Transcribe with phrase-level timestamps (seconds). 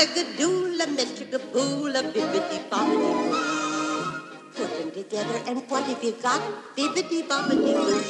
[0.00, 1.90] Bibbidi bobbidi boo.
[4.56, 6.40] Put them together and what have you got?
[6.74, 8.00] Bibbidi bobbidi boo.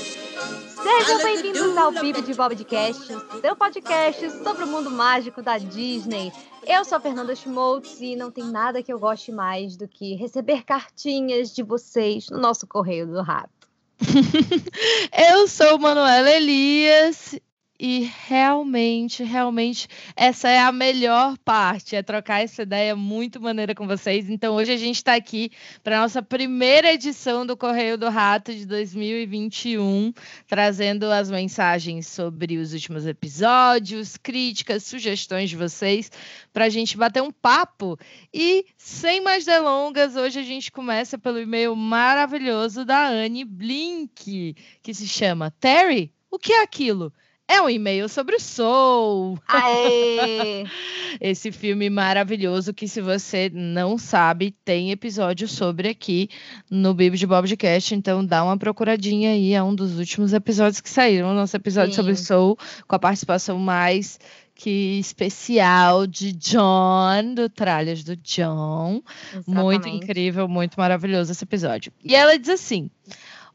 [0.85, 3.09] Sejam bem-vindos ao Bibi de Bob de Cast,
[3.41, 6.33] seu podcast sobre o mundo mágico da Disney.
[6.65, 10.15] Eu sou a Fernanda Schmoltz e não tem nada que eu goste mais do que
[10.15, 13.51] receber cartinhas de vocês no nosso Correio do Rato.
[15.33, 17.35] eu sou Manuela Elias
[17.83, 23.87] e realmente, realmente, essa é a melhor parte, é trocar essa ideia muito maneira com
[23.87, 24.29] vocês.
[24.29, 25.51] Então, hoje a gente está aqui
[25.83, 30.13] para a nossa primeira edição do Correio do Rato de 2021,
[30.47, 36.13] trazendo as mensagens sobre os últimos episódios, críticas, sugestões de vocês,
[36.53, 37.99] para a gente bater um papo.
[38.31, 44.93] E, sem mais delongas, hoje a gente começa pelo e-mail maravilhoso da Anne Blink, que
[44.93, 47.11] se chama Terry, o que é aquilo?
[47.51, 49.37] É um e-mail sobre o Soul.
[49.49, 50.65] Aê!
[51.21, 56.31] Esse filme maravilhoso que, se você não sabe, tem episódio sobre aqui
[56.71, 57.93] no Bibi de Bobcast.
[57.93, 59.53] Então, dá uma procuradinha aí.
[59.53, 61.35] É um dos últimos episódios que saíram.
[61.35, 61.97] Nosso episódio Sim.
[61.97, 62.57] sobre Soul,
[62.87, 64.21] com a participação mais
[64.55, 69.03] que especial de John, do Tralhas do John.
[69.33, 69.61] Exatamente.
[69.61, 71.93] Muito incrível, muito maravilhoso esse episódio.
[72.05, 72.89] E ela diz assim.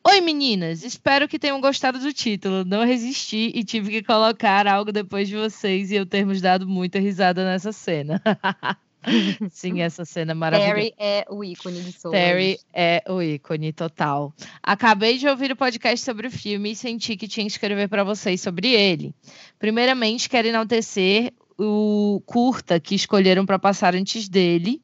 [0.07, 2.63] Oi meninas, espero que tenham gostado do título.
[2.63, 6.99] Não resisti e tive que colocar algo depois de vocês e eu termos dado muita
[6.99, 8.21] risada nessa cena.
[9.49, 10.75] Sim, essa cena é maravilhosa.
[10.75, 12.11] Terry é o ícone de Soul.
[12.11, 14.31] Terry é o ícone total.
[14.61, 18.03] Acabei de ouvir o podcast sobre o filme e senti que tinha que escrever para
[18.03, 19.11] vocês sobre ele.
[19.57, 24.79] Primeiramente, quero enaltecer o curta que escolheram para passar antes dele.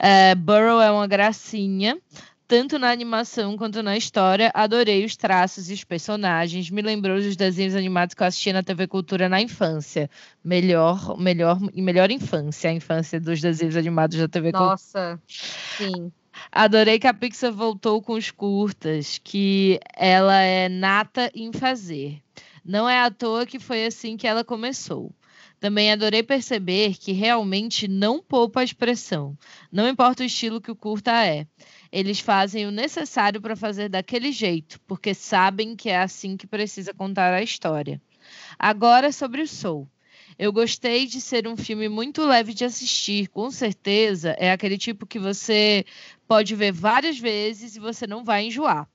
[0.00, 1.96] É, Burrow é uma gracinha
[2.46, 4.50] tanto na animação quanto na história.
[4.54, 6.70] Adorei os traços e os personagens.
[6.70, 10.10] Me lembrou dos desenhos animados que eu assistia na TV Cultura na infância.
[10.42, 14.70] Melhor, melhor e melhor infância, a infância dos desenhos animados da TV Cultura.
[14.70, 16.12] Nossa, sim.
[16.50, 22.20] Adorei que a Pixar voltou com os curtas, que ela é nata em fazer.
[22.64, 25.12] Não é à toa que foi assim que ela começou.
[25.64, 29.34] Também adorei perceber que realmente não poupa a expressão.
[29.72, 31.46] Não importa o estilo que o curta é
[31.90, 36.92] eles fazem o necessário para fazer daquele jeito, porque sabem que é assim que precisa
[36.92, 37.98] contar a história.
[38.58, 39.88] Agora sobre o Soul.
[40.38, 45.06] Eu gostei de ser um filme muito leve de assistir, com certeza é aquele tipo
[45.06, 45.86] que você
[46.28, 48.86] pode ver várias vezes e você não vai enjoar.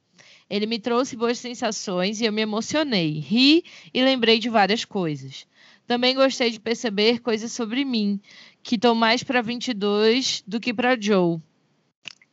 [0.48, 5.48] Ele me trouxe boas sensações e eu me emocionei, ri e lembrei de várias coisas.
[5.90, 8.22] Também gostei de perceber coisas sobre mim,
[8.62, 11.40] que estou mais para 22 do que para Joe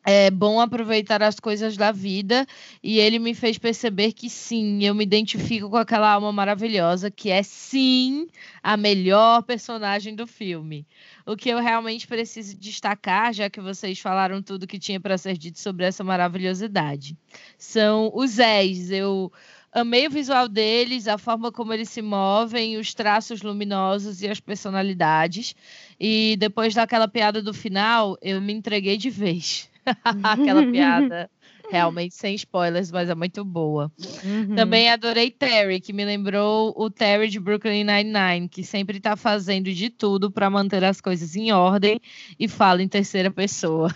[0.08, 2.46] é bom aproveitar as coisas da vida
[2.80, 7.28] e ele me fez perceber que sim, eu me identifico com aquela alma maravilhosa que
[7.28, 8.28] é sim
[8.62, 10.86] a melhor personagem do filme.
[11.26, 15.36] O que eu realmente preciso destacar, já que vocês falaram tudo que tinha para ser
[15.36, 17.16] dito sobre essa maravilhosidade,
[17.58, 18.92] são os Zés.
[18.92, 19.32] Eu
[19.76, 24.40] amei o visual deles, a forma como eles se movem, os traços luminosos e as
[24.40, 25.54] personalidades.
[26.00, 29.68] E depois daquela piada do final, eu me entreguei de vez.
[30.22, 31.30] Aquela piada.
[31.68, 33.90] Realmente sem spoilers, mas é muito boa.
[34.24, 34.54] Uhum.
[34.54, 39.72] Também adorei Terry, que me lembrou o Terry de Brooklyn Nine-Nine, que sempre está fazendo
[39.72, 42.00] de tudo para manter as coisas em ordem
[42.38, 43.92] e fala em terceira pessoa.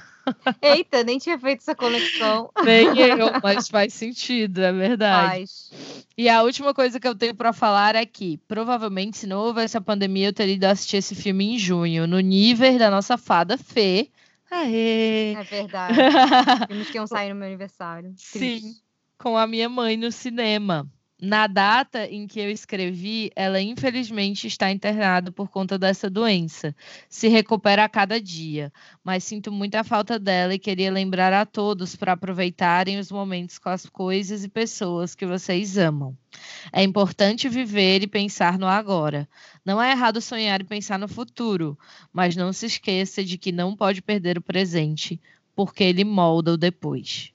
[0.62, 2.50] Eita, nem tinha feito essa conexão.
[2.64, 5.28] Nem eu, mas faz sentido, é verdade.
[5.28, 5.70] Faz.
[6.16, 9.76] E a última coisa que eu tenho para falar é que, provavelmente, se não houvesse
[9.76, 13.56] a pandemia, eu teria ido assistir esse filme em junho, no nível da nossa fada
[13.56, 14.10] Fê,
[14.50, 15.34] Aê!
[15.34, 15.94] É verdade.
[16.66, 18.12] Filmes que iam sair no meu aniversário.
[18.16, 18.74] Sim,
[19.16, 20.90] com a minha mãe no cinema.
[21.22, 26.74] Na data em que eu escrevi, ela infelizmente está internada por conta dessa doença.
[27.10, 28.72] Se recupera a cada dia,
[29.04, 33.68] mas sinto muita falta dela e queria lembrar a todos para aproveitarem os momentos com
[33.68, 36.16] as coisas e pessoas que vocês amam.
[36.72, 39.28] É importante viver e pensar no agora.
[39.62, 41.78] Não é errado sonhar e pensar no futuro,
[42.10, 45.20] mas não se esqueça de que não pode perder o presente,
[45.54, 47.30] porque ele molda o depois.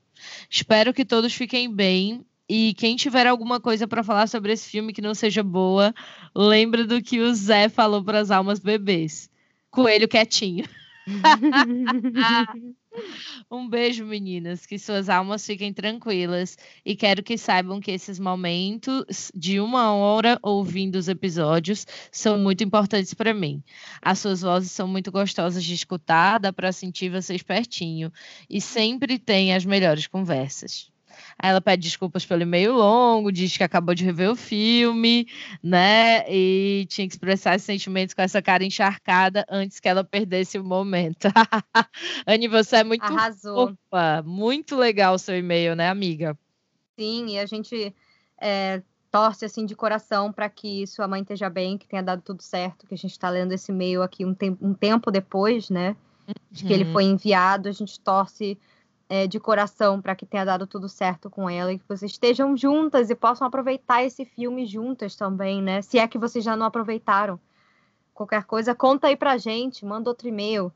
[0.49, 4.93] Espero que todos fiquem bem e quem tiver alguma coisa para falar sobre esse filme
[4.93, 5.93] que não seja boa,
[6.35, 9.29] lembra do que o Zé falou para as almas bebês.
[9.71, 10.65] Coelho quietinho.
[13.49, 14.65] um beijo, meninas.
[14.65, 16.55] Que suas almas fiquem tranquilas.
[16.85, 22.63] E quero que saibam que esses momentos de uma hora ouvindo os episódios são muito
[22.63, 23.63] importantes para mim.
[24.01, 28.13] As suas vozes são muito gostosas de escutar, dá para sentir vocês pertinho.
[28.47, 30.93] E sempre tem as melhores conversas.
[31.37, 35.27] Aí ela pede desculpas pelo e-mail longo, diz que acabou de rever o filme,
[35.63, 36.23] né?
[36.31, 40.63] E tinha que expressar esses sentimentos com essa cara encharcada antes que ela perdesse o
[40.63, 41.27] momento.
[42.27, 43.75] Anne, você é muito Arrasou.
[43.91, 46.37] fofa, muito legal o seu e-mail, né, amiga?
[46.99, 47.93] Sim, e a gente
[48.39, 48.81] é,
[49.11, 52.87] torce assim de coração para que sua mãe esteja bem, que tenha dado tudo certo,
[52.87, 55.95] que a gente está lendo esse e-mail aqui um, tem um tempo depois, né?
[56.51, 56.91] De que ele Uhum.
[56.91, 58.57] foi enviado, a gente torce
[59.07, 62.57] é, de coração para que tenha dado tudo certo com ela e que vocês estejam
[62.57, 65.81] juntas e possam aproveitar esse filme juntas também, né?
[65.81, 67.39] Se é que vocês já não aproveitaram.
[68.13, 70.71] Qualquer coisa, conta aí pra gente, manda outro e-mail.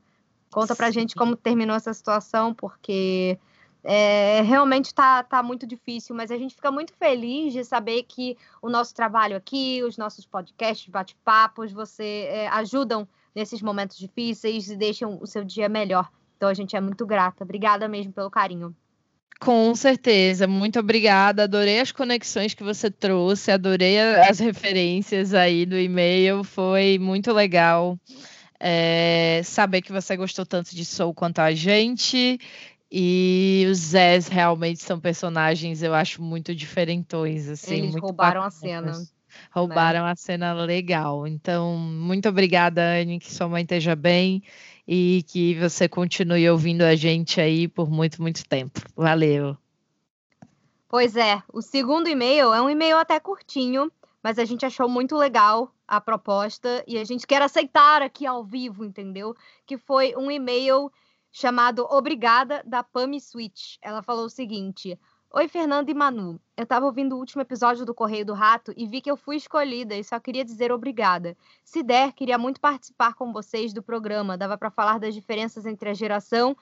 [0.50, 0.92] Conta pra Sim.
[0.92, 3.38] gente como terminou essa situação, porque
[3.82, 8.36] é, realmente tá, tá muito difícil, mas a gente fica muito feliz de saber que
[8.60, 14.76] o nosso trabalho aqui, os nossos podcasts, bate-papos, você é, ajudam nesses momentos difíceis e
[14.76, 16.10] deixam o seu dia melhor.
[16.40, 17.44] Então a gente é muito grata.
[17.44, 18.74] Obrigada mesmo pelo carinho.
[19.38, 21.42] Com certeza, muito obrigada.
[21.42, 27.30] Adorei as conexões que você trouxe, adorei a- as referências aí do e-mail, foi muito
[27.30, 27.98] legal
[28.58, 32.38] é, saber que você gostou tanto de Soul quanto a gente.
[32.90, 37.74] E os Zés realmente são personagens, eu acho, muito diferentões, assim.
[37.74, 38.96] Eles muito roubaram a bacanas.
[38.96, 39.06] cena.
[39.54, 41.26] Roubaram a cena legal.
[41.26, 44.42] Então, muito obrigada, Anne, que sua mãe esteja bem
[44.92, 48.80] e que você continue ouvindo a gente aí por muito, muito tempo.
[48.96, 49.56] Valeu.
[50.88, 53.88] Pois é, o segundo e-mail é um e-mail até curtinho,
[54.20, 58.42] mas a gente achou muito legal a proposta e a gente quer aceitar aqui ao
[58.42, 59.32] vivo, entendeu?
[59.64, 60.90] Que foi um e-mail
[61.30, 63.76] chamado Obrigada da Pami Switch.
[63.80, 64.98] Ela falou o seguinte:
[65.32, 66.40] Oi, Fernanda e Manu.
[66.56, 69.36] Eu tava ouvindo o último episódio do Correio do Rato e vi que eu fui
[69.36, 71.36] escolhida e só queria dizer obrigada.
[71.64, 74.36] Se der, queria muito participar com vocês do programa.
[74.36, 76.56] Dava para falar das diferenças entre a geração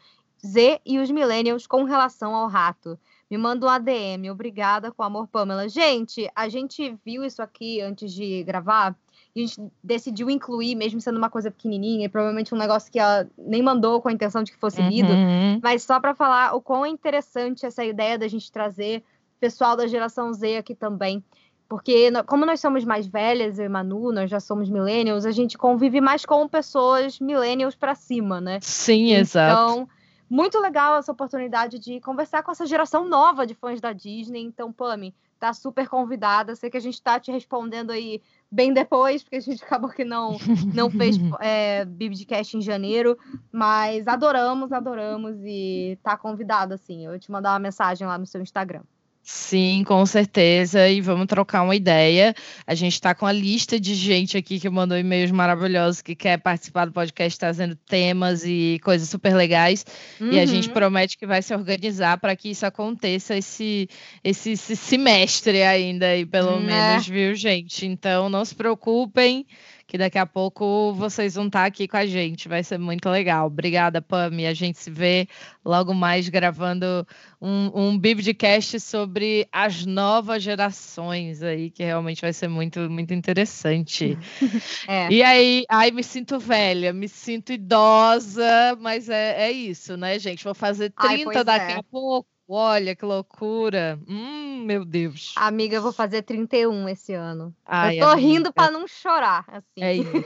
[0.46, 2.98] Z e os millennials com relação ao rato.
[3.30, 4.30] Me manda um ADM.
[4.30, 5.66] Obrigada, com amor, Pamela.
[5.66, 8.94] Gente, a gente viu isso aqui antes de gravar.
[9.38, 13.28] A gente decidiu incluir, mesmo sendo uma coisa pequenininha, e provavelmente um negócio que ela
[13.36, 15.60] nem mandou com a intenção de que fosse lido, Uhum.
[15.62, 19.02] mas só para falar o quão é interessante essa ideia da gente trazer
[19.40, 21.22] pessoal da geração Z aqui também.
[21.68, 25.58] Porque, como nós somos mais velhas, eu e Manu, nós já somos millennials, a gente
[25.58, 28.58] convive mais com pessoas millennials para cima, né?
[28.62, 29.72] Sim, exato.
[29.72, 29.88] Então,
[30.28, 34.42] muito legal essa oportunidade de conversar com essa geração nova de fãs da Disney.
[34.42, 36.54] Então, Pami, tá super convidada.
[36.54, 38.20] Sei que a gente tá te respondendo aí
[38.50, 40.36] bem depois, porque a gente acabou que não,
[40.74, 43.16] não fez é, Bibcast em janeiro.
[43.50, 47.04] Mas adoramos, adoramos e tá convidada, assim.
[47.04, 48.82] Eu vou te mandar uma mensagem lá no seu Instagram.
[49.30, 50.88] Sim, com certeza.
[50.88, 52.34] E vamos trocar uma ideia.
[52.66, 56.38] A gente está com a lista de gente aqui que mandou e-mails maravilhosos que quer
[56.38, 59.84] participar do podcast trazendo temas e coisas super legais.
[60.30, 60.72] E a gente Uhum.
[60.72, 63.86] promete que vai se organizar para que isso aconteça esse,
[64.24, 67.84] esse, esse semestre ainda, aí, pelo Hum, menos, viu, gente?
[67.84, 69.46] Então não se preocupem,
[69.88, 72.46] que daqui a pouco vocês vão estar aqui com a gente.
[72.46, 73.46] Vai ser muito legal.
[73.46, 74.46] Obrigada, Pami.
[74.46, 75.26] A gente se vê
[75.64, 77.06] logo mais gravando
[77.40, 84.16] um, um Bibcast sobre as novas gerações aí, que realmente vai ser muito, muito interessante.
[84.86, 85.10] É.
[85.10, 90.44] E aí, ai, me sinto velha, me sinto idosa, mas é, é isso, né, gente?
[90.44, 91.76] Vou fazer Ai, 30 pois daqui é.
[91.76, 92.28] a pouco.
[92.48, 93.98] Olha que loucura.
[94.08, 95.34] Hum, meu Deus.
[95.36, 97.54] Amiga, eu vou fazer 31 esse ano.
[97.66, 99.82] Ai, eu tô amiga, rindo para não chorar, assim.
[99.82, 100.24] É isso.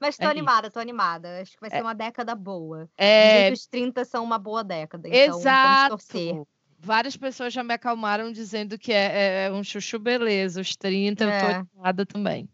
[0.00, 1.42] Mas tô é animada, tô animada.
[1.42, 2.88] Acho que vai ser uma década boa.
[2.96, 5.08] É, os 30 são uma boa década.
[5.08, 6.32] Então vamos torcer.
[6.32, 6.48] exato.
[6.80, 11.28] Várias pessoas já me acalmaram dizendo que é, é um chuchu beleza, os 30, eu
[11.28, 11.50] tô É.
[11.74, 12.48] animada também.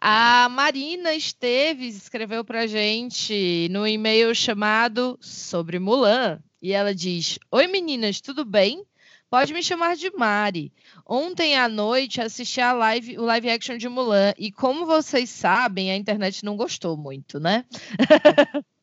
[0.00, 6.40] A Marina Esteves escreveu pra gente no e-mail chamado Sobre Mulan.
[6.62, 8.84] E ela diz: Oi meninas, tudo bem?
[9.28, 10.72] Pode me chamar de Mari.
[11.04, 15.90] Ontem à noite assisti a live, o live action de Mulan e como vocês sabem,
[15.90, 17.64] a internet não gostou muito, né?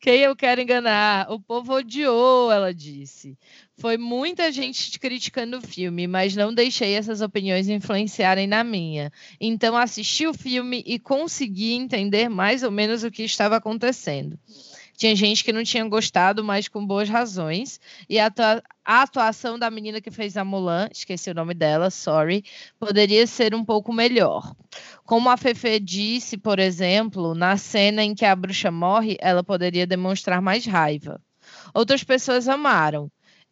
[0.00, 1.30] Quem eu quero enganar?
[1.30, 3.38] O povo odiou, ela disse.
[3.76, 9.12] Foi muita gente criticando o filme, mas não deixei essas opiniões influenciarem na minha.
[9.40, 14.38] Então assisti o filme e consegui entender mais ou menos o que estava acontecendo.
[14.96, 17.80] Tinha gente que não tinha gostado, mas com boas razões.
[18.08, 21.90] E a, atua- a atuação da menina que fez a Mulan, esqueci o nome dela,
[21.90, 22.44] sorry,
[22.78, 24.54] poderia ser um pouco melhor.
[25.04, 29.86] Como a Fefe disse, por exemplo, na cena em que a bruxa morre, ela poderia
[29.86, 31.20] demonstrar mais raiva.
[31.74, 33.10] Outras pessoas amaram.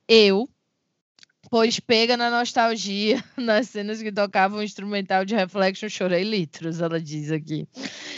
[0.09, 0.49] Eu,
[1.53, 6.99] Pois pega na nostalgia, nas cenas que tocavam o instrumental de Reflection, chorei litros, ela
[6.99, 7.69] diz aqui.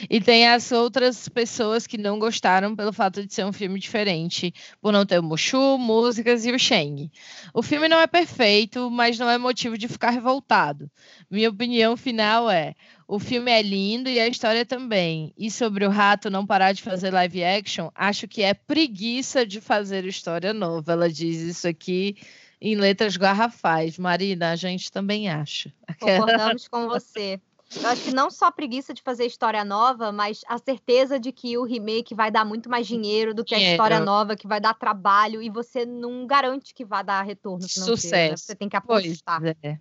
[0.08, 4.54] E tem as outras pessoas que não gostaram pelo fato de ser um filme diferente,
[4.80, 7.10] por não ter o Mushu, músicas e o Sheng.
[7.52, 10.88] O filme não é perfeito, mas não é motivo de ficar revoltado.
[11.28, 12.72] Minha opinião final é:
[13.08, 15.34] o filme é lindo e a história também.
[15.36, 19.60] E sobre o rato não parar de fazer live action, acho que é preguiça de
[19.60, 20.92] fazer história nova.
[20.92, 22.16] Ela diz isso aqui
[22.64, 23.98] em letras garrafais.
[23.98, 25.70] Marina, a gente também acha.
[26.00, 27.38] Concordamos com você.
[27.76, 31.58] Eu acho que não só preguiça de fazer história nova, mas a certeza de que
[31.58, 34.72] o remake vai dar muito mais dinheiro do que a história nova, que vai dar
[34.74, 37.96] trabalho, e você não garante que vai dar retorno financeiro.
[37.96, 38.30] Sucesso.
[38.30, 38.36] Né?
[38.36, 39.40] Você tem que apostar.
[39.40, 39.78] Pois é.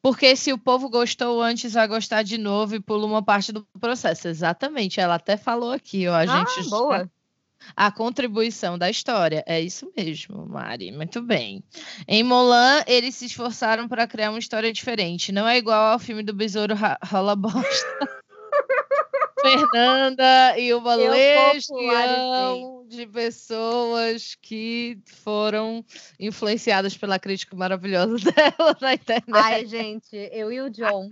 [0.00, 3.66] Porque se o povo gostou antes, vai gostar de novo e pula uma parte do
[3.80, 4.28] processo.
[4.28, 5.00] Exatamente.
[5.00, 6.12] Ela até falou aqui, ó.
[6.12, 7.10] A ah, gente boa
[7.74, 9.42] a contribuição da história.
[9.46, 10.92] É isso mesmo, Mari.
[10.92, 11.62] Muito bem.
[12.06, 15.32] Em Mulan, eles se esforçaram para criar uma história diferente.
[15.32, 17.56] Não é igual ao filme do Besouro Rola Bosta.
[19.46, 25.84] Fernanda e uma legião de pessoas que foram
[26.18, 29.32] influenciadas pela crítica maravilhosa dela na internet.
[29.32, 31.08] Ai, gente, eu e o John,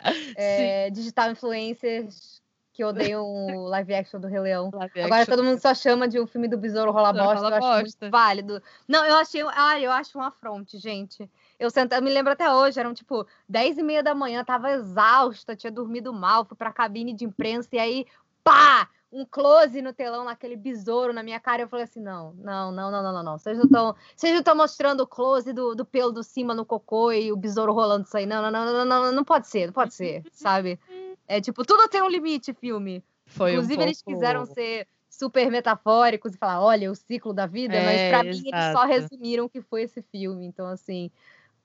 [0.36, 2.42] é, digital influencers
[2.78, 4.70] que odeiam o live action do Rei Leão.
[4.72, 5.34] Live Agora action.
[5.34, 8.08] todo mundo só chama de o um filme do Besouro Rola Bosta, eu acho muito
[8.08, 8.62] válido.
[8.86, 11.28] Não, eu achei, ah, eu acho um afronte, gente.
[11.58, 14.70] Eu, senta, eu me lembro até hoje, eram tipo 10 e meia da manhã, tava
[14.70, 18.06] exausta, tinha dormido mal, fui pra cabine de imprensa e aí,
[18.44, 18.88] pá!
[19.10, 21.62] um close no telão, naquele besouro na minha cara.
[21.62, 23.38] Eu falei assim: não, não, não, não, não, não, não.
[23.38, 23.96] Vocês não estão.
[24.14, 27.36] Vocês não estão mostrando o close do, do pelo do cima no cocô e o
[27.36, 28.26] besouro rolando isso aí.
[28.26, 30.78] Não, não, não, não, não, não, não pode ser, não pode ser, sabe?
[31.28, 33.04] É tipo, tudo tem um limite, filme.
[33.26, 37.74] Foi Inclusive, um eles quiseram ser super metafóricos e falar, olha, o ciclo da vida,
[37.74, 40.46] é, mas para mim eles só resumiram o que foi esse filme.
[40.46, 41.10] Então, assim,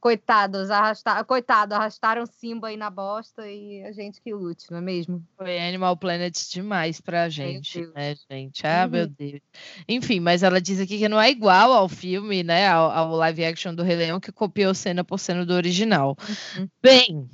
[0.03, 4.81] coitados, arrastar, coitado, arrastaram Simba aí na bosta e a gente que lute, não é
[4.81, 5.23] mesmo?
[5.37, 8.67] Foi Animal Planet demais pra gente, né, gente?
[8.67, 8.91] Ah, uhum.
[8.91, 9.39] meu Deus.
[9.87, 13.45] Enfim, mas ela diz aqui que não é igual ao filme, né, ao, ao live
[13.45, 16.17] action do Rei Leão, que copiou cena por cena do original.
[16.57, 16.67] Uhum.
[16.81, 17.29] Bem,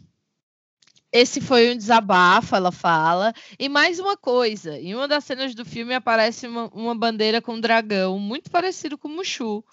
[1.11, 3.33] esse foi um desabafo, ela fala.
[3.57, 7.53] E mais uma coisa: em uma das cenas do filme aparece uma, uma bandeira com
[7.53, 9.63] um dragão, muito parecido com o Mushu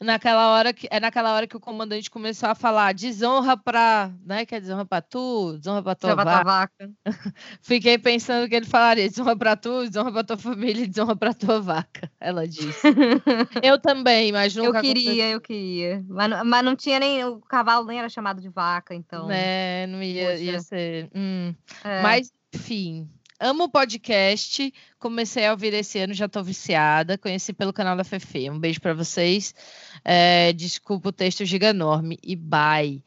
[0.00, 4.46] naquela hora que é naquela hora que o comandante começou a falar desonra para, né,
[4.46, 6.44] que é desonra para tu, desonra para tua, vaca.
[6.44, 6.90] vaca.
[7.60, 11.60] Fiquei pensando que ele falaria desonra para tu, desonra para tua família, desonra para tua
[11.60, 12.10] vaca.
[12.20, 12.80] Ela disse.
[13.62, 15.30] eu também, mas nunca Eu queria, aconteceu.
[15.30, 19.28] eu queria, mas, mas não tinha nem o cavalo nem era chamado de vaca, então.
[19.30, 21.10] É, não ia, ia ser.
[21.14, 21.54] Hum.
[21.84, 22.02] É.
[22.02, 23.08] Mas enfim,
[23.40, 24.72] Amo o podcast.
[24.98, 27.16] Comecei a ouvir esse ano, já estou viciada.
[27.16, 28.50] Conheci pelo canal da Fefe.
[28.50, 29.54] Um beijo para vocês.
[30.04, 32.18] É, desculpa o texto giga enorme.
[32.22, 33.02] E bye.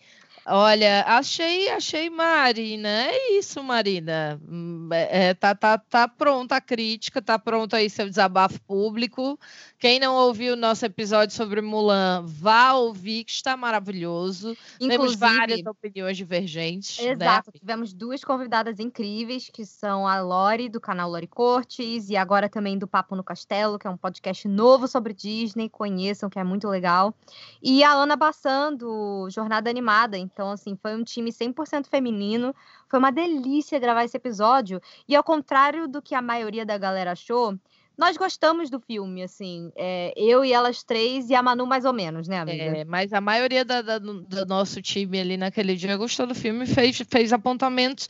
[0.45, 2.89] Olha, achei, achei, Marina.
[2.89, 4.41] É isso, Marina.
[4.49, 9.39] Hum, é, é, tá, tá, tá pronta a crítica, tá pronto aí seu desabafo público.
[9.77, 14.57] Quem não ouviu o nosso episódio sobre Mulan, vá ouvir, que está maravilhoso.
[14.79, 17.03] Inclusive, Temos várias opiniões divergentes.
[17.03, 17.11] Né?
[17.11, 17.51] Exato.
[17.53, 17.59] Né?
[17.59, 22.77] Tivemos duas convidadas incríveis, que são a Lori, do canal Lori Cortes, e agora também
[22.77, 25.69] do Papo no Castelo, que é um podcast novo sobre Disney.
[25.69, 27.13] Conheçam, que é muito legal.
[27.61, 30.17] E a Ana Bassan, do Jornada Animada.
[30.31, 32.55] Então, assim, foi um time 100% feminino.
[32.89, 34.81] Foi uma delícia gravar esse episódio.
[35.07, 37.57] E ao contrário do que a maioria da galera achou,
[37.97, 39.71] nós gostamos do filme, assim.
[39.75, 42.63] É, eu e elas três e a Manu mais ou menos, né, amiga?
[42.63, 46.63] É, mas a maioria da, da, do nosso time ali naquele dia gostou do filme
[46.63, 48.09] e fez, fez apontamentos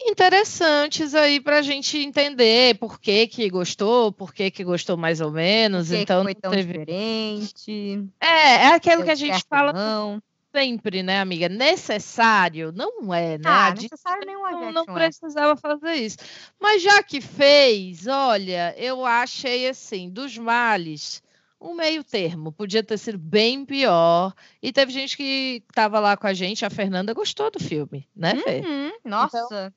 [0.00, 5.20] interessantes aí para a gente entender por que que gostou, por que que gostou mais
[5.20, 5.88] ou menos.
[5.88, 6.72] Por que então que foi tão teve...
[6.72, 8.04] diferente.
[8.20, 9.72] É, é aquilo que a gente fala.
[9.72, 10.20] Não
[10.54, 11.48] sempre, né, amiga?
[11.48, 12.70] Necessário?
[12.72, 13.44] Não é, né?
[13.44, 16.18] Ah, necessário nenhum não, não precisava fazer isso.
[16.60, 21.22] Mas já que fez, olha, eu achei assim, dos males,
[21.60, 22.52] um meio termo.
[22.52, 24.32] Podia ter sido bem pior.
[24.62, 28.36] E teve gente que estava lá com a gente, a Fernanda gostou do filme, né,
[28.36, 28.60] Fê?
[28.60, 29.38] Uhum, nossa.
[29.46, 29.72] Então,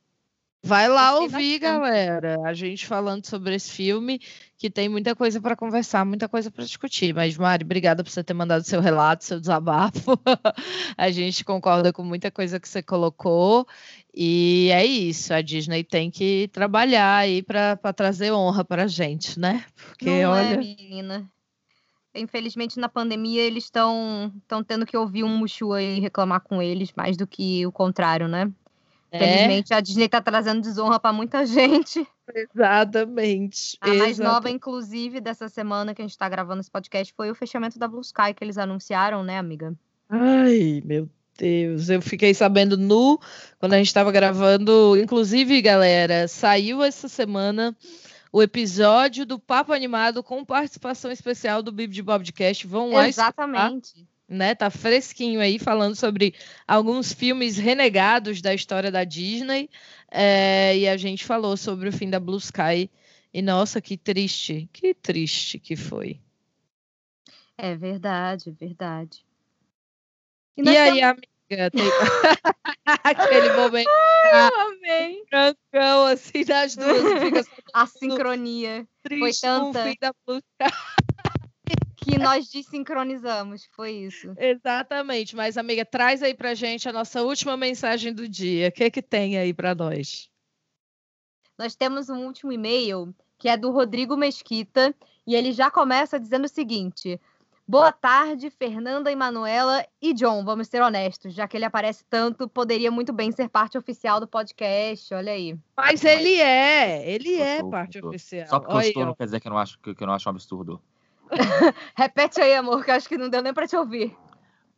[0.66, 1.60] Vai lá ouvir, bastante.
[1.60, 2.38] galera.
[2.44, 4.20] A gente falando sobre esse filme,
[4.58, 7.14] que tem muita coisa para conversar, muita coisa para discutir.
[7.14, 10.20] Mas, Mari, obrigada por você ter mandado seu relato, seu desabafo.
[10.98, 13.68] a gente concorda com muita coisa que você colocou.
[14.12, 15.32] E é isso.
[15.36, 19.64] A Disney tem que trabalhar aí para trazer honra para a gente, né?
[19.76, 20.54] Porque, Não é, olha.
[20.56, 21.30] É, menina.
[22.16, 24.32] Infelizmente, na pandemia, eles estão
[24.66, 28.52] tendo que ouvir um Mushu aí reclamar com eles, mais do que o contrário, né?
[29.14, 29.76] Infelizmente, é.
[29.76, 32.06] a Disney está trazendo desonra para muita gente.
[32.34, 33.78] Exatamente.
[33.80, 37.36] A mais nova, inclusive, dessa semana que a gente está gravando esse podcast foi o
[37.36, 39.74] fechamento da Blue Sky que eles anunciaram, né, amiga?
[40.10, 43.20] Ai, meu Deus, eu fiquei sabendo nu
[43.60, 44.98] quando a gente estava gravando.
[44.98, 47.76] Inclusive, galera, saiu essa semana
[48.32, 52.68] o episódio do Papo Animado com participação especial do Bibi de Bobcast.
[52.68, 53.88] Vão lá Exatamente.
[53.88, 54.56] Escutar, né?
[54.56, 56.34] Tá fresquinho aí falando sobre
[56.68, 59.70] alguns filmes renegados da história da Disney.
[60.12, 62.90] É, e a gente falou sobre o fim da Blue Sky.
[63.34, 66.20] E nossa, que triste, que triste que foi.
[67.58, 69.26] É verdade, verdade.
[70.58, 71.22] E, e aí, temos...
[71.50, 71.84] amiga, tem...
[73.04, 75.24] aquele momento Ai, eu amei.
[75.30, 77.20] brancão assim das duas.
[77.20, 79.84] Fica a sincronia foi tanta
[82.18, 84.34] que nós desincronizamos, foi isso.
[84.38, 88.70] Exatamente, mas amiga, traz aí pra gente a nossa última mensagem do dia.
[88.70, 90.30] O que é que tem aí para nós?
[91.58, 94.94] Nós temos um último e-mail que é do Rodrigo Mesquita
[95.26, 97.20] e ele já começa dizendo o seguinte:
[97.68, 100.46] Boa tarde, Fernanda e Manuela e John.
[100.46, 104.28] Vamos ser honestos, já que ele aparece tanto, poderia muito bem ser parte oficial do
[104.28, 105.12] podcast.
[105.16, 105.58] Olha aí.
[105.76, 108.48] Mas ele é, ele é parte oficial.
[108.48, 110.30] Só porque eu estou não quer dizer que eu não acho que, eu não acho
[110.30, 110.80] um absurdo.
[111.96, 114.16] Repete aí, amor, que eu acho que não deu nem para te ouvir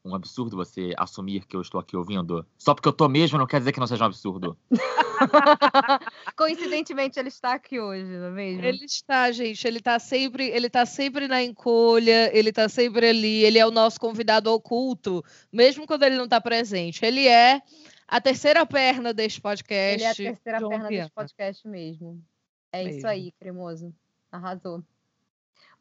[0.08, 2.46] um absurdo você assumir que eu estou aqui ouvindo?
[2.58, 4.58] Só porque eu tô mesmo não quer dizer que não seja um absurdo.
[6.36, 8.63] Coincidentemente, ele está aqui hoje, não é mesmo?
[8.63, 9.68] Ele está, gente.
[9.68, 13.44] Ele está sempre, ele tá sempre na encolha, ele está sempre ali.
[13.44, 17.06] Ele é o nosso convidado oculto, mesmo quando ele não está presente.
[17.06, 17.62] Ele é
[18.08, 20.22] a terceira perna deste podcast.
[20.22, 21.04] Ele é a terceira John perna Piana.
[21.04, 22.24] deste podcast mesmo.
[22.72, 22.98] É mesmo.
[22.98, 23.94] isso aí, cremoso.
[24.32, 24.84] Arrasou.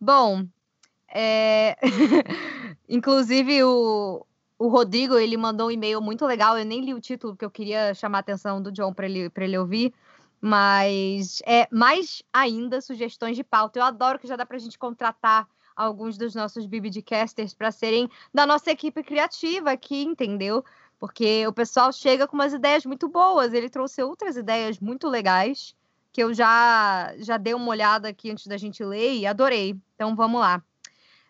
[0.01, 0.47] Bom,
[1.09, 1.77] é...
[2.89, 4.25] Inclusive, o,
[4.59, 6.59] o Rodrigo, ele mandou um e-mail muito legal.
[6.59, 9.31] Eu nem li o título, porque eu queria chamar a atenção do John para ele,
[9.37, 9.93] ele ouvir.
[10.41, 13.79] Mas, é, mais ainda, sugestões de pauta.
[13.79, 18.09] Eu adoro que já dá para a gente contratar alguns dos nossos BBDcasters para serem
[18.33, 20.65] da nossa equipe criativa aqui, entendeu?
[20.99, 23.53] Porque o pessoal chega com umas ideias muito boas.
[23.53, 25.75] Ele trouxe outras ideias muito legais
[26.13, 29.77] que eu já, já dei uma olhada aqui antes da gente ler e adorei.
[29.95, 30.63] Então, vamos lá.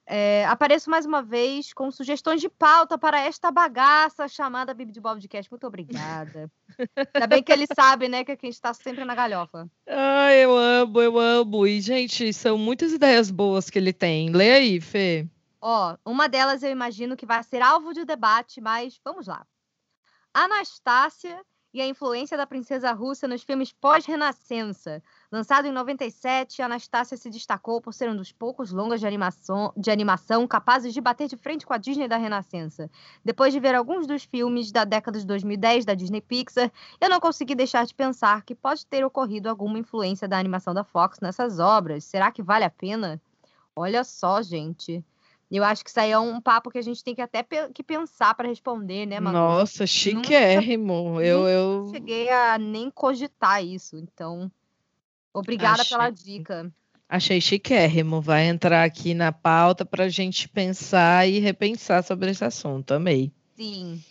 [0.08, 5.00] É, apareço mais uma vez com sugestões de pauta para esta bagaça chamada Bibi de
[5.00, 5.50] Bobcast.
[5.50, 6.48] Muito obrigada.
[7.12, 9.68] Ainda bem que ele sabe, né, que a gente está sempre na galhofa.
[9.84, 11.66] Ah, eu amo, eu amo.
[11.66, 14.30] E, gente, são muitas ideias boas que ele tem.
[14.30, 15.26] Lê aí, Fê.
[15.60, 19.44] Ó, uma delas eu imagino que vai ser alvo de debate, mas vamos lá.
[20.32, 21.40] Anastácia
[21.74, 25.02] e a influência da princesa russa nos filmes pós-renascença.
[25.30, 29.90] Lançado em 97, Anastácia se destacou por ser um dos poucos longas de animação, de
[29.90, 32.88] animação capazes de bater de frente com a Disney da Renascença.
[33.24, 37.18] Depois de ver alguns dos filmes da década de 2010 da Disney Pixar, eu não
[37.18, 41.58] consegui deixar de pensar que pode ter ocorrido alguma influência da animação da Fox nessas
[41.58, 42.04] obras.
[42.04, 43.20] Será que vale a pena?
[43.74, 45.04] Olha só, gente.
[45.50, 47.68] Eu acho que isso aí é um papo que a gente tem que até pe
[47.72, 49.38] que pensar para responder, né, Manu?
[49.38, 51.10] Nossa, chiquérrimo.
[51.10, 54.50] Nunca, eu, eu cheguei a nem cogitar isso, então
[55.38, 56.72] obrigada achei, pela dica.
[57.08, 58.20] Achei chiquérrimo.
[58.20, 62.92] Vai entrar aqui na pauta para a gente pensar e repensar sobre esse assunto.
[62.92, 63.32] Amei.
[63.56, 64.02] Sim.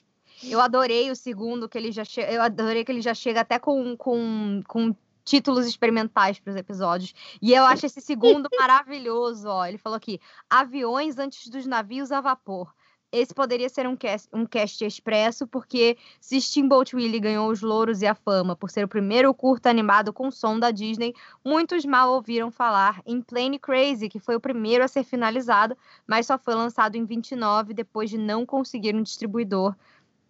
[0.44, 2.32] Eu adorei o segundo que ele já chega.
[2.32, 7.14] Eu adorei que ele já chega até com, com, com títulos experimentais para os episódios.
[7.42, 9.48] E eu acho esse segundo maravilhoso.
[9.48, 9.66] Ó.
[9.66, 12.74] Ele falou aqui: aviões antes dos navios a vapor.
[13.12, 18.02] Esse poderia ser um cast, um cast expresso, porque se Steamboat Willie ganhou os louros
[18.02, 21.14] e a fama por ser o primeiro curta animado com som da Disney,
[21.44, 26.26] muitos mal ouviram falar em Plane Crazy, que foi o primeiro a ser finalizado, mas
[26.26, 29.76] só foi lançado em 29 depois de não conseguir um distribuidor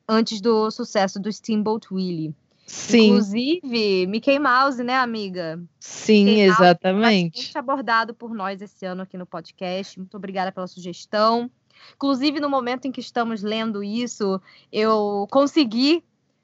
[0.08, 2.36] antes do sucesso do Steamboat Willie.
[2.66, 3.10] Sim.
[3.10, 5.62] Inclusive, Mickey Mouse, né, amiga?
[5.80, 7.38] Sim, Mickey exatamente.
[7.38, 10.00] Mouse abordado por nós esse ano aqui no podcast.
[10.00, 11.50] Muito obrigada pela sugestão.
[11.96, 16.04] Inclusive, no momento em que estamos lendo isso, eu consegui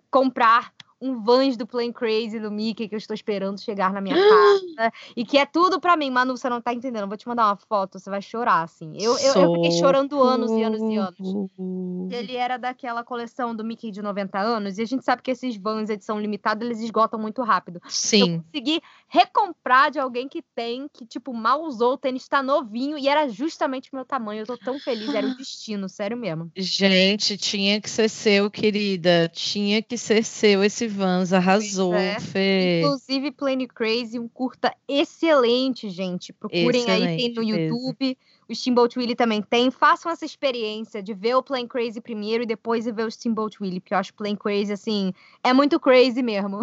[0.10, 4.16] comprar um Vans do Plane Crazy do Mickey que eu estou esperando chegar na minha
[4.16, 4.94] casa.
[5.18, 6.12] e que é tudo para mim.
[6.12, 7.08] Manu, você não tá entendendo.
[7.08, 8.94] vou te mandar uma foto, você vai chorar, assim.
[9.00, 11.50] Eu, eu, eu, fiquei chorando anos e anos e anos.
[12.12, 14.78] Ele era daquela coleção do Mickey de 90 anos.
[14.78, 17.82] E a gente sabe que esses Vans, edição limitada, eles esgotam muito rápido.
[17.88, 18.36] Sim.
[18.36, 22.98] Eu consegui recomprar de alguém que tem, que, tipo, mal usou, o tênis tá novinho
[22.98, 24.42] e era justamente o meu tamanho.
[24.42, 25.14] Eu tô tão feliz.
[25.14, 26.52] Era o destino, sério mesmo.
[26.56, 29.28] Gente, tinha que ser seu, querida.
[29.34, 32.20] Tinha que ser seu esse Vans arrasou, é.
[32.20, 32.82] Fê.
[32.82, 36.32] Inclusive, Plane Crazy, um curta excelente, gente.
[36.34, 38.18] Procurem excelente aí, tem no YouTube.
[38.48, 39.72] O Steamboat Willie também tem.
[39.72, 43.80] Façam essa experiência de ver o Plane Crazy primeiro e depois ver o Steamboat Willie,
[43.80, 46.62] porque eu acho Plane Crazy, assim, é muito crazy mesmo.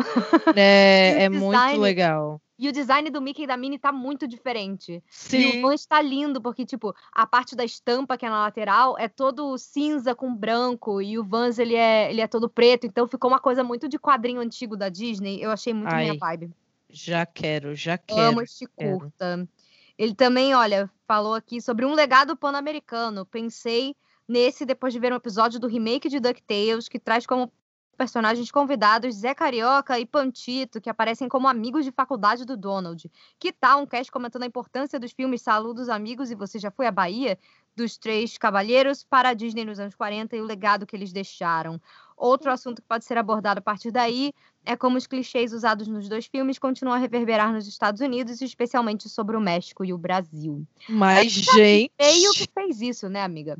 [0.55, 2.41] É, é muito legal.
[2.59, 4.95] E o design do Mickey e da Minnie tá muito diferente.
[4.95, 5.63] E o Sim.
[5.63, 9.57] Vans tá lindo, porque, tipo, a parte da estampa que é na lateral é todo
[9.57, 11.01] cinza com branco.
[11.01, 12.85] E o Vans, ele é, ele é todo preto.
[12.85, 15.41] Então ficou uma coisa muito de quadrinho antigo da Disney.
[15.41, 16.51] Eu achei muito minha Ai, vibe.
[16.91, 18.21] Já quero, já quero.
[18.21, 18.99] Amo este quero.
[18.99, 19.49] curta.
[19.97, 23.25] Ele também, olha, falou aqui sobre um legado pan-americano.
[23.27, 23.95] Pensei
[24.29, 27.53] nesse depois de ver um episódio do remake de DuckTales, que traz como
[27.99, 33.11] personagens convidados Zé Carioca e Pantito, que aparecem como amigos de faculdade do Donald.
[33.41, 36.87] Que tal um cast comentando a importância dos filmes Saludos Amigos e Você Já Foi
[36.87, 37.37] à Bahia?
[37.79, 41.81] Dos Três Cavalheiros para a Disney nos anos 40 e o legado que eles deixaram.
[42.17, 44.33] Outro assunto que pode ser abordado a partir daí
[44.67, 49.09] é como os clichês usados nos dois filmes continuam a reverberar nos Estados Unidos, especialmente
[49.09, 50.67] sobre o México e o Brasil.
[50.89, 53.57] Mas, Meio gente, que fez isso, né, amiga?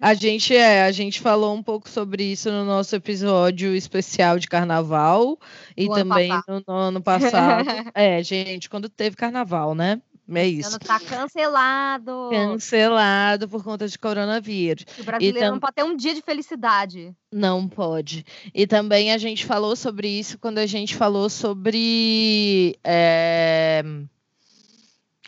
[0.00, 4.46] a gente é, a gente falou um pouco sobre isso no nosso episódio especial de
[4.46, 5.38] carnaval
[5.76, 7.66] e também no, no ano passado.
[7.92, 10.00] é, gente, quando teve carnaval, né?
[10.28, 10.70] É isso.
[10.70, 12.30] ano tá cancelado.
[12.32, 14.84] Cancelado por conta de coronavírus.
[14.98, 17.14] O brasileiro tam- não pode ter um dia de felicidade.
[17.32, 18.24] Não pode.
[18.54, 22.76] E também a gente falou sobre isso quando a gente falou sobre.
[22.82, 23.82] é,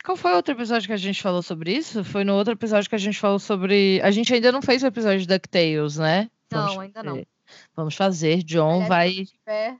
[0.03, 2.03] Qual foi o outro episódio que a gente falou sobre isso?
[2.03, 4.01] Foi no outro episódio que a gente falou sobre.
[4.03, 6.29] A gente ainda não fez o episódio de DuckTales, né?
[6.51, 7.11] Vamos Não, ainda não.
[7.13, 7.27] fazer.
[7.75, 8.43] Vamos fazer.
[8.43, 9.11] John Aliás, vai.
[9.25, 9.77] tiver,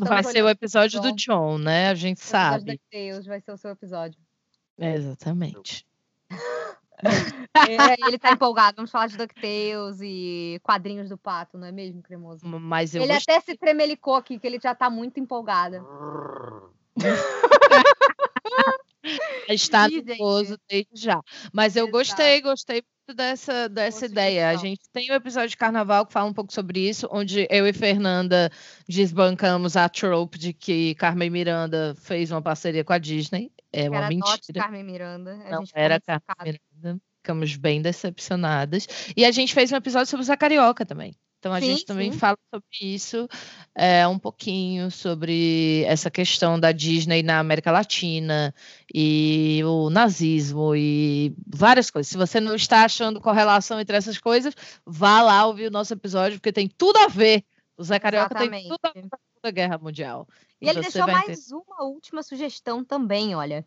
[0.00, 1.54] Vai ser o episódio do John.
[1.54, 1.88] John, né?
[1.90, 2.72] A gente sabe.
[2.72, 4.18] DuckTales, vai ser o seu episódio.
[4.78, 5.86] É, exatamente.
[7.68, 8.76] É, ele tá empolgado.
[8.76, 12.46] Vamos falar de DuckTales e quadrinhos do pato, não é mesmo, Cremoso?
[12.46, 15.86] Mas Ele até se tremelicou aqui, que ele já tá muito empolgado.
[19.48, 21.20] está nervoso desde já.
[21.52, 21.98] Mas eu Exato.
[21.98, 24.48] gostei, gostei muito dessa, dessa ideia.
[24.48, 27.66] A gente tem o episódio de carnaval que fala um pouco sobre isso, onde eu
[27.66, 28.50] e Fernanda
[28.88, 33.52] desbancamos a trope de que Carmen Miranda fez uma parceria com a Disney.
[33.72, 34.60] É uma era mentira.
[34.60, 35.32] Carmen Miranda.
[35.44, 36.58] A Não era Carmen.
[36.72, 37.00] Miranda.
[37.22, 38.86] Ficamos bem decepcionadas.
[39.16, 41.14] E a gente fez um episódio sobre o Zé Carioca também.
[41.38, 42.18] Então a Sim, gente também sim.
[42.18, 43.28] fala sobre isso,
[43.74, 48.54] é, um pouquinho sobre essa questão da Disney na América Latina
[48.92, 52.10] e o nazismo e várias coisas.
[52.10, 56.38] Se você não está achando correlação entre essas coisas, vá lá ouvir o nosso episódio,
[56.38, 57.44] porque tem tudo a ver.
[57.76, 59.25] O Zé Carioca tem tudo a ver Exatamente.
[59.36, 60.28] Segunda Guerra Mundial.
[60.60, 63.64] E ele você deixou mais uma última sugestão também, olha.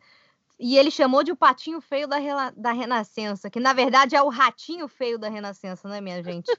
[0.59, 2.17] E ele chamou de o patinho feio da,
[2.51, 6.51] da Renascença, que na verdade é o ratinho feio da Renascença, né, minha gente?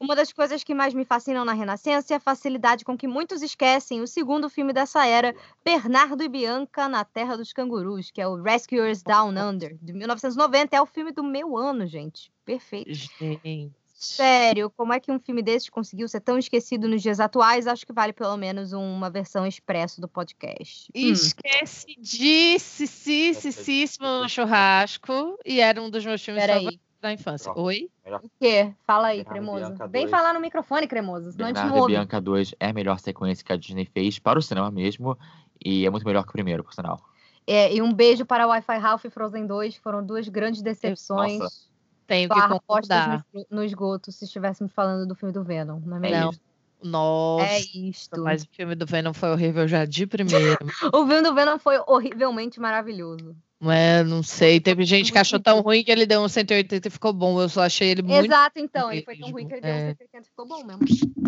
[0.00, 3.42] Uma das coisas que mais me fascinam na Renascença é a facilidade com que muitos
[3.42, 8.26] esquecem o segundo filme dessa era, Bernardo e Bianca na Terra dos Cangurus, que é
[8.26, 10.74] o Rescuers Down Under, de 1990.
[10.74, 12.32] É o filme do meu ano, gente.
[12.46, 12.94] Perfeito.
[12.94, 13.70] Gente.
[14.00, 17.66] Sério, como é que um filme desses conseguiu ser tão esquecido nos dias atuais?
[17.66, 20.90] Acho que vale pelo menos uma versão expresso do podcast.
[20.96, 21.12] Hum.
[21.12, 25.38] Esquecidíssimo no churrasco.
[25.44, 26.60] E era um dos meus filmes Peraí.
[26.60, 27.52] favoritos da infância.
[27.52, 27.66] Pronto.
[27.66, 27.90] Oi?
[28.06, 28.72] O quê?
[28.86, 29.90] Fala aí, Bernardo cremoso.
[29.90, 31.92] Vem falar no microfone, cremoso, senão a gente Bernardo e ouve.
[31.92, 35.18] Bianca 2 é a melhor sequência que a Disney fez para o cinema mesmo.
[35.62, 36.98] E é muito melhor que o primeiro, por sinal.
[37.46, 41.38] É, e um beijo para Wi-Fi Ralph e Frozen 2, que foram duas grandes decepções.
[41.38, 41.68] Nossa.
[42.10, 43.24] Tenho que concordar.
[43.32, 46.32] no, no esgoto, se estivéssemos falando do filme do Venom, não é É mesmo?
[46.32, 46.50] Não.
[46.82, 47.44] Nossa.
[47.52, 48.20] É isto.
[48.20, 50.58] Mas o filme do Venom foi horrível já de primeiro.
[50.92, 53.36] O filme do Venom foi horrivelmente maravilhoso.
[53.60, 54.58] Não é, não sei.
[54.58, 57.38] Teve gente que achou tão ruim que ele deu um 180 e ficou bom.
[57.40, 58.90] Eu só achei ele muito Exato, então.
[58.90, 59.94] Ele foi tão ruim que ele deu um É.
[59.94, 60.80] 180 e ficou bom mesmo.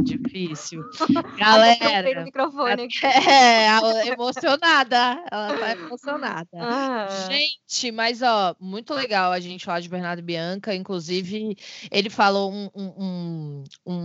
[0.03, 0.83] difícil.
[1.39, 2.25] Galera.
[2.25, 2.89] microfone.
[3.29, 5.23] É, emocionada.
[5.31, 6.49] Ela tá emocionada.
[6.55, 7.09] Ah.
[7.31, 10.75] Gente, mas ó, muito legal a gente falar de Bernardo e Bianca.
[10.75, 11.57] Inclusive,
[11.91, 13.65] ele falou um, um, um-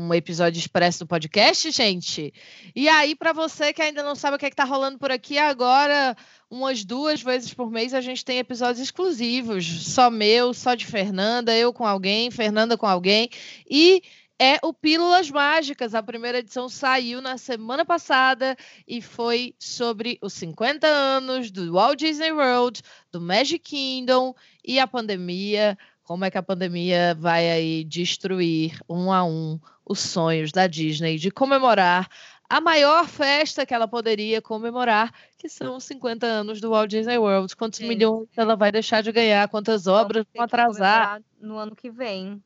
[0.10, 2.34] um episódio expresso do podcast, gente.
[2.76, 5.12] E aí, para você que ainda não sabe o que, é que tá rolando por
[5.12, 6.16] aqui, agora,
[6.50, 9.66] umas duas vezes por mês, a gente tem episódios exclusivos.
[9.66, 13.30] Só meu, só de Fernanda, eu com alguém, Fernanda com alguém.
[13.70, 14.02] E
[14.40, 15.94] é o Pílulas Mágicas.
[15.94, 18.56] A primeira edição saiu na semana passada
[18.88, 22.82] e foi sobre os 50 anos do Walt Disney World,
[23.12, 24.34] do Magic Kingdom
[24.64, 25.78] e a pandemia.
[26.04, 31.18] Como é que a pandemia vai aí destruir um a um os sonhos da Disney
[31.18, 32.10] de comemorar
[32.50, 37.18] a maior festa que ela poderia comemorar, que são os 50 anos do Walt Disney
[37.18, 37.56] World.
[37.56, 39.48] Quantos milhões ela vai deixar de ganhar?
[39.50, 41.22] Quantas obras ter vão atrasar?
[41.40, 42.42] No ano que vem.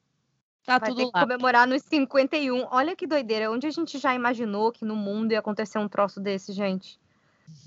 [0.66, 1.22] Tá Vai ter tudo que lá.
[1.22, 2.68] comemorar nos 51.
[2.72, 3.52] Olha que doideira.
[3.52, 7.00] Onde a gente já imaginou que no mundo ia acontecer um troço desse, gente?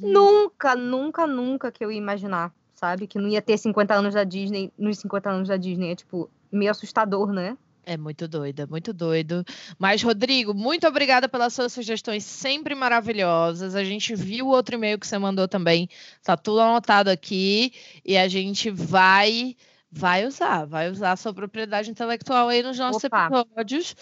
[0.00, 0.12] Uhum.
[0.12, 3.06] Nunca, nunca, nunca que eu ia imaginar, sabe?
[3.06, 5.92] Que não ia ter 50 anos da Disney nos 50 anos da Disney.
[5.92, 7.56] É tipo, meio assustador, né?
[7.86, 9.44] É muito doido, é muito doido.
[9.78, 13.74] Mas, Rodrigo, muito obrigada pelas suas sugestões sempre maravilhosas.
[13.74, 15.88] A gente viu o outro e-mail que você mandou também.
[16.22, 17.72] Tá tudo anotado aqui.
[18.04, 19.56] E a gente vai
[19.96, 23.28] vai usar, vai usar a sua propriedade intelectual aí nos nossos Opa.
[23.28, 23.94] episódios.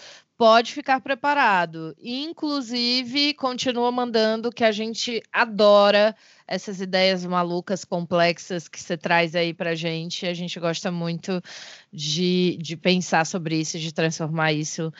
[0.43, 1.95] Pode ficar preparado.
[2.03, 6.13] Inclusive, continua mandando que a gente adora
[6.45, 10.27] essas ideias malucas, complexas que você traz aí pra gente.
[10.27, 11.41] A gente gosta muito
[11.93, 14.91] de, de pensar sobre isso, de transformar isso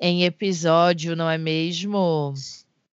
[0.00, 2.32] em episódio, não é mesmo?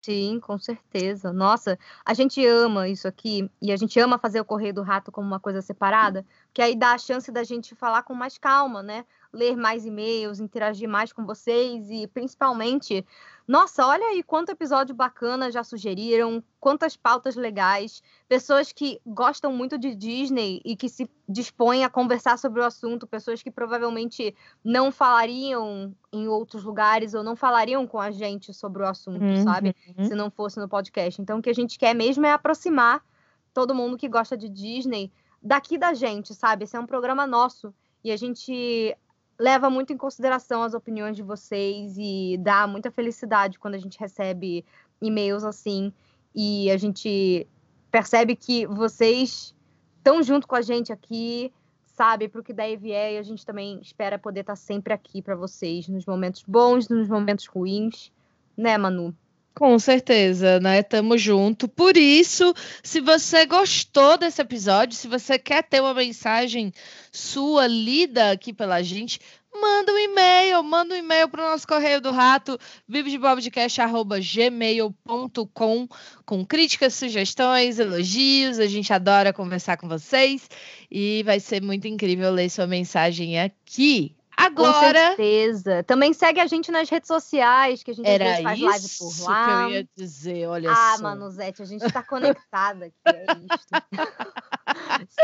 [0.05, 1.33] Sim, com certeza.
[1.33, 5.11] Nossa, a gente ama isso aqui e a gente ama fazer o Correio do Rato
[5.11, 8.83] como uma coisa separada, que aí dá a chance da gente falar com mais calma,
[8.83, 9.07] né?
[9.35, 13.05] Ler mais e-mails, interagir mais com vocês e principalmente
[13.47, 19.77] nossa, olha aí quanto episódio bacana já sugeriram, quantas pautas legais, pessoas que gostam muito
[19.77, 24.91] de Disney e que se dispõem a conversar sobre o assunto, pessoas que provavelmente não
[24.91, 29.43] falariam em outros lugares ou não falariam com a gente sobre o assunto, uhum.
[29.43, 29.77] sabe?
[30.05, 31.21] Se não fosse no podcast.
[31.21, 33.05] Então, o que a gente quer mesmo é aproximar
[33.53, 36.65] todo mundo que gosta de Disney daqui da gente, sabe?
[36.65, 38.97] Esse é um programa nosso e a gente
[39.39, 43.99] leva muito em consideração as opiniões de vocês e dá muita felicidade quando a gente
[43.99, 44.65] recebe
[45.01, 45.93] e-mails assim
[46.35, 47.47] e a gente
[47.91, 49.55] percebe que vocês
[49.99, 51.53] estão junto com a gente aqui,
[51.87, 54.93] sabe, para o que daí vier, e a gente também espera poder estar tá sempre
[54.93, 58.13] aqui para vocês nos momentos bons, nos momentos ruins,
[58.57, 59.17] né, Manu?
[59.55, 60.83] Com certeza, né?
[60.83, 61.69] Tamo junto.
[61.69, 66.73] Por isso, se você gostou desse episódio, se você quer ter uma mensagem
[67.13, 69.21] sua lida aqui pela gente,
[69.55, 75.89] manda um e-mail, manda um e-mail para o nosso correio do rato, vivedebobcast.gmail.com
[76.27, 78.59] com críticas, sugestões, elogios.
[78.59, 80.51] A gente adora conversar com vocês
[80.91, 84.17] e vai ser muito incrível ler sua mensagem aqui.
[84.37, 85.11] Agora.
[85.11, 85.83] Com certeza.
[85.85, 89.45] Também segue a gente nas redes sociais, que a gente Era faz live por lá.
[89.45, 90.81] que eu ia dizer, olha ah, só.
[90.81, 93.75] Ah, Manuzete, a gente está conectada aqui, é isto.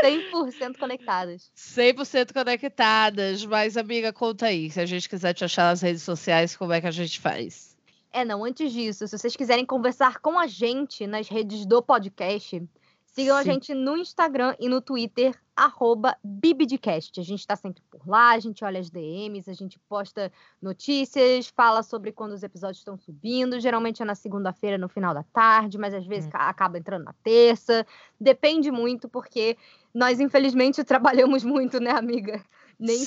[0.03, 1.51] 100% conectadas.
[1.55, 3.45] 100% conectadas.
[3.45, 4.69] Mas, amiga, conta aí.
[4.69, 7.75] Se a gente quiser te achar nas redes sociais, como é que a gente faz?
[8.13, 12.61] É, não, antes disso, se vocês quiserem conversar com a gente nas redes do podcast,
[13.11, 13.41] Sigam Sim.
[13.41, 17.19] a gente no Instagram e no Twitter, arroba Bibidcast.
[17.19, 21.47] A gente está sempre por lá, a gente olha as DMs, a gente posta notícias,
[21.47, 23.59] fala sobre quando os episódios estão subindo.
[23.59, 26.37] Geralmente é na segunda-feira, no final da tarde, mas às vezes hum.
[26.37, 27.85] acaba entrando na terça.
[28.17, 29.57] Depende muito, porque
[29.93, 32.41] nós, infelizmente, trabalhamos muito, né, amiga?
[32.81, 33.05] Nem Sim.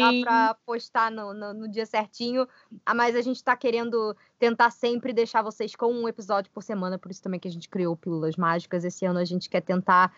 [0.00, 2.48] sempre dá para postar no, no, no, dia certinho,
[2.86, 6.98] ah, mas a gente está querendo tentar sempre deixar vocês com um episódio por semana,
[6.98, 8.82] por isso também que a gente criou Pílulas Mágicas.
[8.82, 10.10] Esse ano a gente quer tentar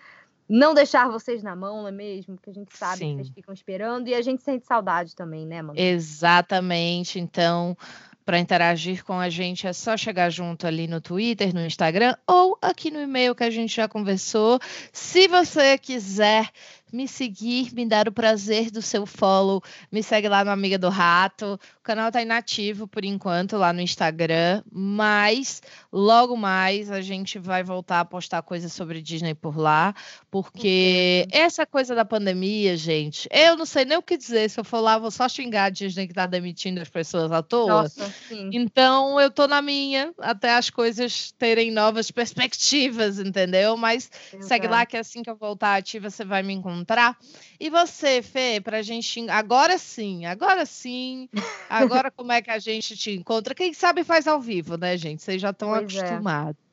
[0.48, 2.36] não deixar vocês na mão, não é mesmo?
[2.36, 3.10] Porque a gente sabe Sim.
[3.10, 5.78] que vocês ficam esperando e a gente sente saudade também, né, mano?
[5.78, 7.18] Exatamente.
[7.18, 7.76] Então,
[8.24, 12.56] para interagir com a gente é só chegar junto ali no Twitter, no Instagram ou
[12.62, 14.60] aqui no e-mail que a gente já conversou.
[14.92, 16.48] Se você quiser
[16.92, 19.62] me seguir, me dar o prazer do seu follow.
[19.90, 21.58] Me segue lá no Amiga do Rato.
[21.78, 27.64] O canal está inativo por enquanto lá no Instagram, mas logo mais a gente vai
[27.64, 29.94] voltar a postar coisas sobre Disney por lá,
[30.30, 31.40] porque uhum.
[31.40, 34.50] essa coisa da pandemia, gente, eu não sei nem o que dizer.
[34.50, 37.42] Se eu for lá, vou só xingar a Disney que está demitindo as pessoas à
[37.42, 37.82] toa.
[37.82, 38.14] Nossa,
[38.52, 43.76] então eu tô na minha até as coisas terem novas perspectivas, entendeu?
[43.76, 44.46] Mas Exato.
[44.46, 47.16] segue lá que assim que eu voltar ativa, você vai me encontrar encontrar.
[47.58, 49.28] E você, Fê, para a gente.
[49.30, 51.28] Agora sim, agora sim.
[51.70, 53.54] Agora como é que a gente te encontra?
[53.54, 55.22] Quem sabe faz ao vivo, né, gente?
[55.22, 55.78] Vocês já estão é.
[55.78, 56.60] acostumados.
[56.68, 56.72] É.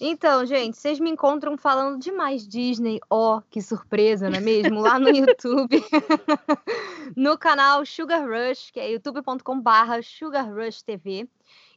[0.00, 3.00] Então, gente, vocês me encontram falando demais Disney.
[3.08, 4.80] Ó, oh, que surpresa, não é mesmo?
[4.80, 5.82] Lá no YouTube.
[7.16, 11.26] no canal Sugar Rush, que é youtube.com/barra Sugar Rush TV.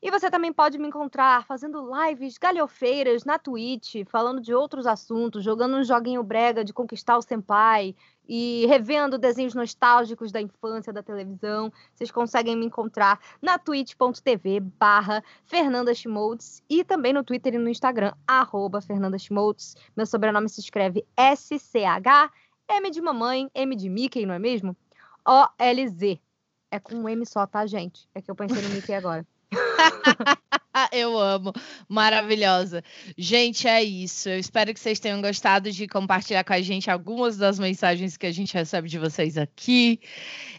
[0.02, 5.44] E você também pode me encontrar fazendo lives galhofeiras na Twitch, falando de outros assuntos,
[5.44, 7.96] jogando um joguinho brega de conquistar o senpai
[8.28, 11.72] e revendo desenhos nostálgicos da infância da televisão.
[11.94, 17.70] Vocês conseguem me encontrar na twitch.tv barra Fernanda Schmoltz e também no Twitter e no
[17.70, 19.76] Instagram, arroba Fernanda Schmoltz.
[19.96, 22.32] Meu sobrenome se escreve S-C-H,
[22.70, 24.76] M de mamãe, M de Mickey, não é mesmo?
[25.26, 26.20] O-L-Z.
[26.70, 28.08] É com um M só, tá, gente?
[28.14, 29.26] É que eu pensei no Mickey agora.
[30.92, 31.52] Eu amo,
[31.88, 32.84] maravilhosa.
[33.18, 34.30] Gente, é isso.
[34.30, 38.28] Eu espero que vocês tenham gostado de compartilhar com a gente algumas das mensagens que
[38.28, 40.00] a gente recebe de vocês aqui.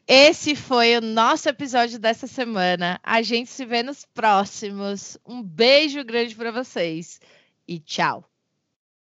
[0.07, 2.99] Esse foi o nosso episódio dessa semana.
[3.03, 5.17] A gente se vê nos próximos.
[5.25, 7.21] Um beijo grande para vocês
[7.67, 8.25] e tchau.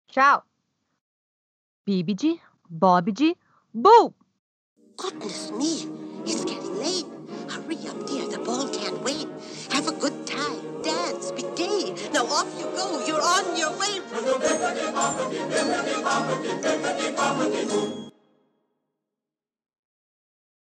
[0.08, 0.42] Tchau.
[1.86, 3.36] Bibidi, Bobidi,
[3.72, 4.14] Boo!
[4.96, 5.86] Goodness me,
[6.24, 7.15] it's getting late.
[9.86, 10.82] Have a good time.
[10.82, 11.30] Dance.
[11.30, 11.94] Be gay.
[12.12, 13.06] Now off you go.
[13.06, 14.00] You're on your way.